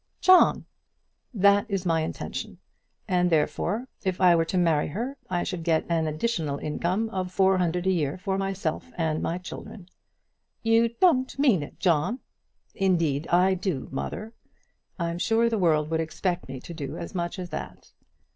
[0.19, 0.65] "John!"
[1.31, 2.57] "That is my intention;
[3.07, 7.31] and therefore if I were to marry her I should get an additional income of
[7.31, 9.89] four hundred a year for myself and my children."
[10.63, 12.17] "You don't mean it, John?"
[12.73, 14.33] "Indeed I do, mother.
[14.97, 17.91] I'm sure the world would expect me to do as much as that."